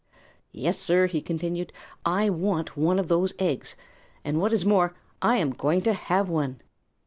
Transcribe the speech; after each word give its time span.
"Yes, 0.51 0.79
sir," 0.79 1.05
he 1.05 1.21
continued, 1.21 1.71
"I 2.03 2.27
want 2.31 2.75
one 2.75 2.97
of 2.97 3.07
those 3.07 3.35
eggs, 3.37 3.75
and 4.25 4.41
what 4.41 4.51
is 4.51 4.65
more, 4.65 4.95
I 5.21 5.35
am 5.37 5.51
going 5.51 5.81
to 5.81 5.93
have 5.93 6.27
one." 6.27 6.59